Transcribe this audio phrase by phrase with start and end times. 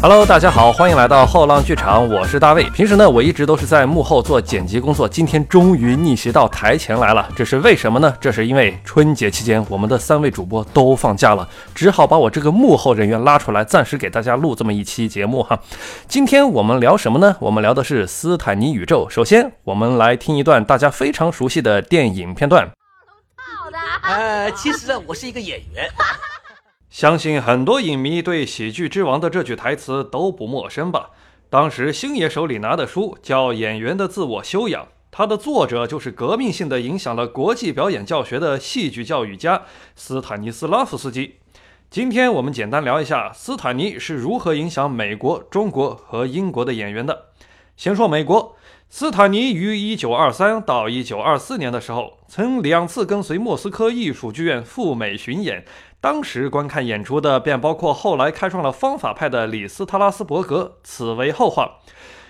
[0.00, 2.70] Hello，大家好，欢迎来到后浪剧场，我是大卫。
[2.70, 7.28] 平时呢，我一直都是在幕后做剪辑工作，今天终于逆袭到台前来了。
[7.34, 8.14] 这是为什么呢？
[8.20, 15.58] 这是因为春节期间我们的三位主播都放假了，只好把我这个幕后人员拉出来，暂时给大家录这么一期节目哈。
[16.06, 17.36] 今天我们聊什么呢？
[17.40, 19.08] 我们聊的是斯坦尼宇宙。
[19.10, 22.70] 首先，我们来听一段大家非常熟悉的电影片段。
[24.06, 25.90] 呃，其实呢我是一个演员。
[26.90, 31.10] 相信很多影迷对《喜剧之王》的这句台词都不陌生吧？
[31.50, 41.36] 当时星爷手里拿的书叫《演员的自我修养》，它的作者就是革命性的影响了国际表演教学的戏剧教育家斯坦尼斯拉夫斯基。
[41.90, 47.26] 今天我们简单聊一下斯坦尼是如何影响美国、中国和英国的演员的。
[47.76, 48.56] 先说美国，
[48.90, 55.64] 斯坦尼于1923到1924年的时候，曾两次跟随莫斯科艺术剧院赴美巡演。
[56.00, 61.80] 当时观看演出的便包括后来开创了方法派的李斯特拉斯伯格，此为后话。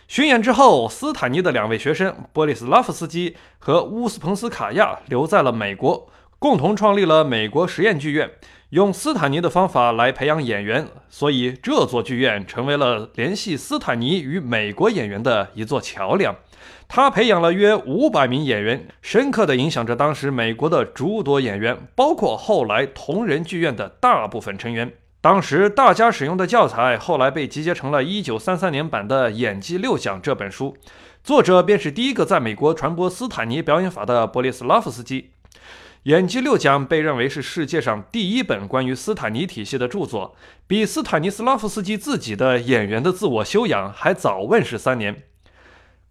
[0.09, 6.09] 巡演之后，斯坦尼的两位学生波利斯拉夫斯基和乌斯彭斯卡娅留在了美国，
[6.41, 8.31] 共同创立了美国实验剧院，
[8.71, 16.37] 用斯坦尼的方法来培养演员，所以这座剧院成为了联系斯坦尼与美国演员的一座桥梁。
[16.87, 24.93] 他培养了约五百名演员，深刻地影响着当时美国的诸多演员，包括后来同仁剧院的大部分成员。
[25.21, 30.77] 当时大家使用的教材，后来被集结成了1933年版的《演技六讲》这本书，
[31.25, 35.23] 作者便是第一个在美国传播斯坦尼表演法的波利斯拉夫斯基。
[36.05, 45.25] 《演技六讲》被认为是世界上第一本关于斯坦尼体系的著作，比斯坦尼斯拉夫斯基自己的《演员的自我修养》还早问世三年。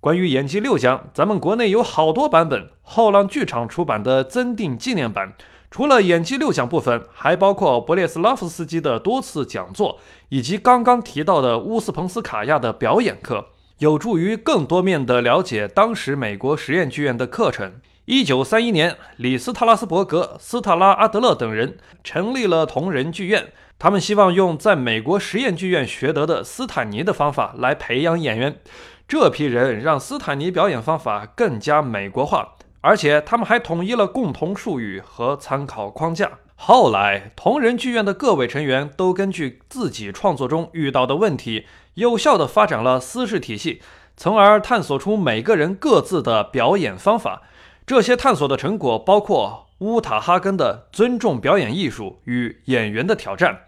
[0.01, 2.69] 关于演技六讲，咱们国内有好多版本。
[2.81, 5.33] 后浪剧场出版的增订纪念版，
[5.71, 9.99] 除了演技六讲部分，还包括博列斯拉夫斯基的多次讲座，
[10.29, 13.47] 以及刚刚提到的乌斯彭斯卡亚的表演课，
[13.79, 17.73] 有助于更多面的了解当时美国实验剧院的课程。
[18.09, 28.61] 一九三一年，李斯特拉斯伯格、斯特拉阿德勒等人成立了同仁剧院，他们希望用在美国实验剧院学得的斯坦尼的方法来培养演员。
[29.09, 36.31] 这批人让斯坦尼表演方法更加美国化，而且他们还统一了共同术语和参考框架。
[36.55, 43.81] 后来，同仁剧院的各位成员都根据自己创作中遇到的问题，有效地发展了私事体系，
[44.15, 47.41] 从而探索出每个人各自的表演方法。
[47.87, 53.61] 这些探索的成果包括乌塔哈根的尊重表演艺术与演员的挑战，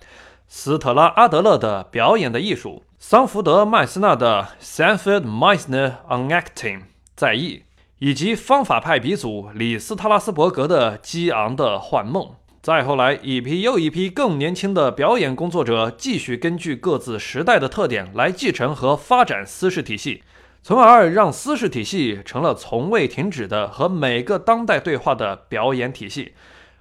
[0.50, 2.84] 斯特拉阿德勒的表演的艺术。
[3.00, 6.82] 桑福德·麦斯纳的 Sanford Meisner on Acting
[7.16, 7.64] 在意，
[8.00, 12.32] 以及方法派鼻祖李斯特拉斯伯格的激昂的幻梦。
[12.62, 20.24] 再后来，一批又一批更年轻的表演工作者继续根据各自时代的特点来继承和发展私事体系，
[20.70, 26.36] 从而让私事体系成了从未停止的和每个当代对话的表演体系。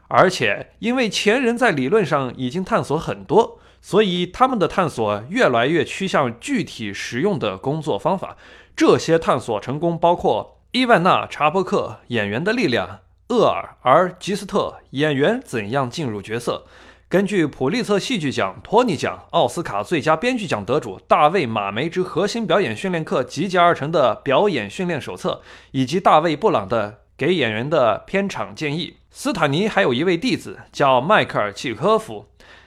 [0.08, 3.58] 而且，因为前人在理论上已经探索很多。
[3.80, 8.36] 所以，他们的探索越来越趋向具体实用的工作方法。
[8.76, 12.98] 这些探索成功包括伊万娜·查波克演员的力量、
[13.30, 16.66] 厄尔·而吉斯特演员怎样进入角色、
[17.10, 28.98] 根据普利策戏剧奖、托尼奖、奥斯卡最佳编剧奖得主大卫·马梅之核心表演训练课集结而成的表演训练手册，以及大卫·布朗的给演员的片场建议。
[29.10, 32.26] 斯坦尼还有一位弟子叫迈克尔·契科夫。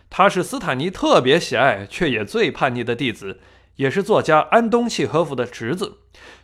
[0.09, 3.39] 他是斯坦尼特别喜爱却也最叛逆的弟子，
[3.75, 5.99] 也是作家安东契诃夫的侄子。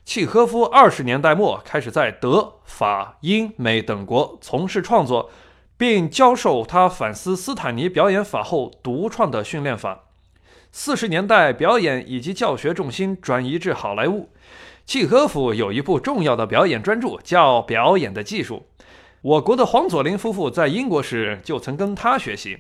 [0.06, 5.32] 契诃夫二十年代末开始在德、法、英、美等国从事创作，
[5.78, 10.06] 并教授他反思斯坦尼表演法后独创的训练法。
[10.72, 14.30] 四十年代，表演以及教学重心转移至好莱坞。
[14.86, 18.66] 契诃夫有一部重要的表演专著，叫《表演的技术》。
[19.22, 22.60] 我国的黄佐临夫妇在英国时就曾跟他学习。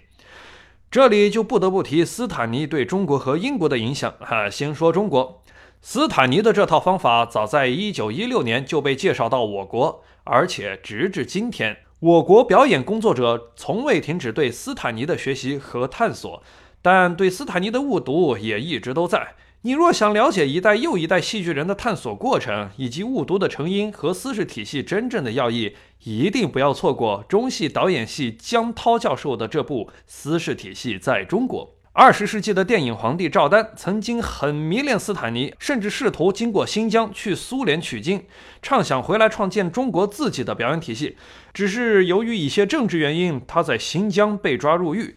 [0.89, 4.13] 这里就不得不提斯坦尼对中国和英国的影响。
[4.19, 5.43] 哈，先说中国，
[5.81, 16.43] 斯坦尼的这套方法早在1916年就被介绍到我国，而且直至今天，我国表演工作者从未停止对斯坦尼的学习和探索，
[16.79, 19.33] 但对斯坦尼的误读也一直都在。
[19.63, 31.65] 你若想了解一代又一代戏剧人的探索过程，以及误读的成因和私事体系真正的要义，一定不要错过中戏导演系江涛教授的这部《私事体系在中国》。
[31.99, 38.23] 二十世纪的电影皇帝赵丹曾经很迷恋斯坦尼，甚至试图经过新疆去苏联取经，
[38.61, 41.17] 畅想回来创建中国自己的表演体系。
[41.55, 45.15] 只是由于一些政治原因，他在新疆被抓入狱。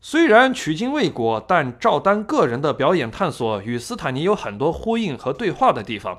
[0.00, 6.18] 虽然取经未果，但赵丹个人的表演探索与斯坦尼有很多呼应和对话的地方。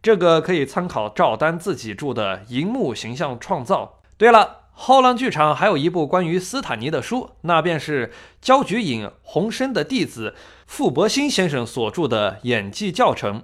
[0.00, 3.98] 这个可以参考赵丹自己著的《荧幕形象创造》。
[4.16, 8.10] 对了，后浪剧场还有一部关于斯坦尼的书，那便是
[8.40, 10.34] 焦菊隐、洪深的弟子
[10.66, 13.42] 傅伯兴先生所著的演技教程。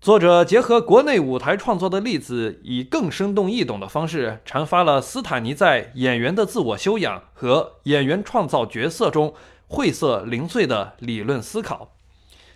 [0.00, 9.34] 作者结合国内舞台创作的例子，以更生动易懂的方式，阐发了斯坦尼在演员的自我修养和演员创造角色中
[9.68, 11.90] 晦涩零碎的理论思考。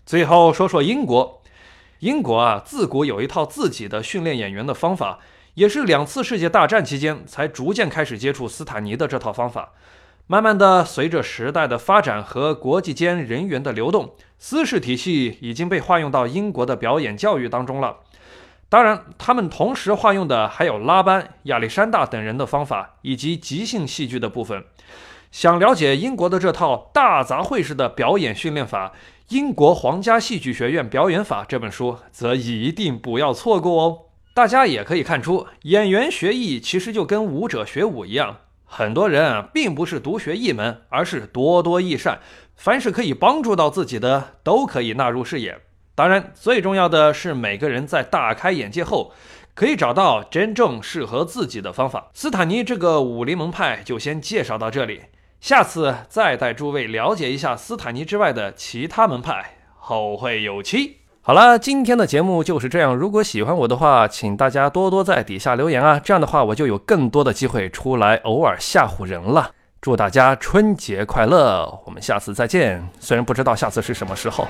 [0.06, 1.42] 最后说说英国。
[2.00, 5.18] 英国啊，自古有一套自己的训练演员的方法，
[5.56, 9.72] 也是两次世界大战期间才逐渐开始接触斯坦尼的这套方法。
[10.26, 17.96] 慢慢的，随着时代的发展和国际间人员的流动，斯氏体系已经被化用到英国的表演教育当中了。
[18.68, 24.62] 当然，他们同时化用的还有拉班、亚历山大等人的方法，以及即兴戏剧的部分。
[25.30, 28.88] 想了解英国的这套大杂烩式的表演训练法。
[29.34, 33.98] 《英国皇家戏剧学院表演法》这本书则一定不要错过哦。
[34.36, 38.36] 大家也可以看出，演员学艺其实就跟舞者学武一样，
[38.66, 42.18] 很多人啊并不是独学一门，而是多多益善。
[42.54, 45.62] 凡是可以帮助到自己的，都可以纳入视野。
[45.94, 49.14] 当然，最重要的是每个人在大开眼界后，
[49.54, 52.10] 可以找到真正适合自己的方法。
[52.12, 55.00] 斯坦尼这个武林门派就先介绍到这里。
[55.40, 60.98] 下次再带诸位了解一下斯坦尼之外的其他门派，后会有期。
[61.26, 62.94] 好了，今天的节目就是这样。
[62.94, 69.50] 如果喜欢我的话，请大家多多在底下留言啊，这样的话我就有更多的机会出来偶尔吓唬人了。
[69.80, 72.80] 祝大家春节快乐，我们下次再见。
[73.00, 74.46] 虽然不知道下次是什么时候。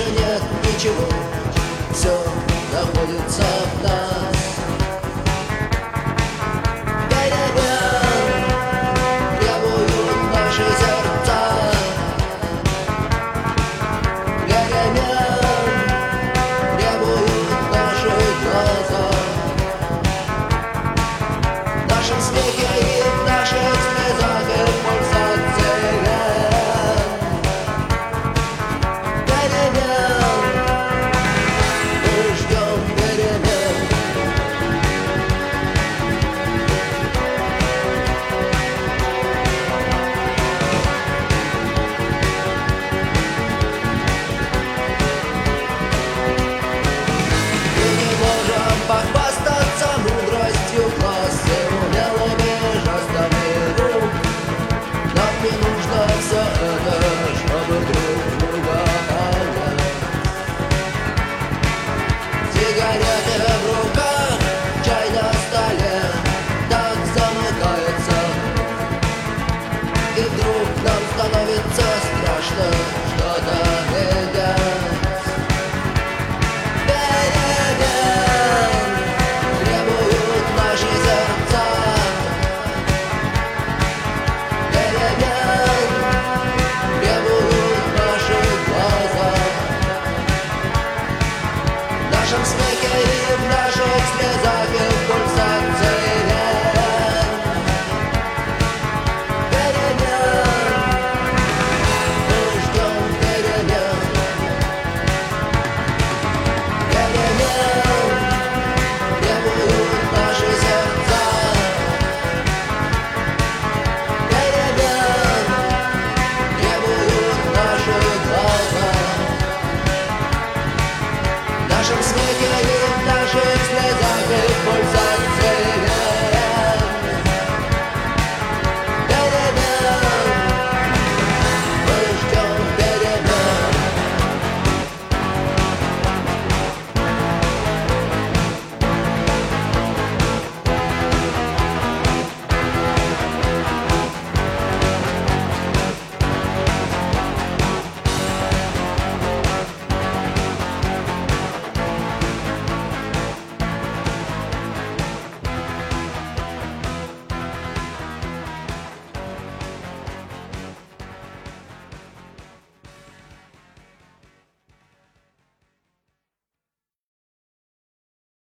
[0.00, 1.08] больше нет ничего,
[1.92, 2.16] все
[2.72, 3.99] находится в нас.